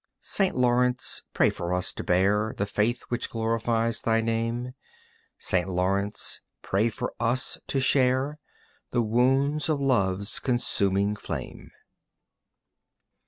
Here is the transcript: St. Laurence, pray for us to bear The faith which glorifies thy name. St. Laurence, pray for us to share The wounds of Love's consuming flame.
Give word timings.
St. 0.23 0.55
Laurence, 0.55 1.25
pray 1.31 1.51
for 1.51 1.75
us 1.75 1.93
to 1.93 2.03
bear 2.03 2.55
The 2.57 2.65
faith 2.65 3.03
which 3.09 3.29
glorifies 3.29 4.01
thy 4.01 4.19
name. 4.19 4.73
St. 5.37 5.69
Laurence, 5.69 6.41
pray 6.63 6.89
for 6.89 7.13
us 7.19 7.59
to 7.67 7.79
share 7.79 8.39
The 8.89 9.03
wounds 9.03 9.69
of 9.69 9.79
Love's 9.79 10.39
consuming 10.39 11.15
flame. 11.15 11.69